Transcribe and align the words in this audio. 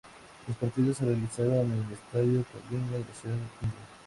Los 0.47 0.57
partidos 0.57 0.97
se 0.97 1.05
realizaron 1.05 1.53
en 1.57 1.73
el 1.73 1.93
Estadio 1.93 2.43
Kalinga 2.51 2.91
de 2.97 3.05
la 3.07 3.13
ciudad 3.21 3.35
india. 3.35 3.75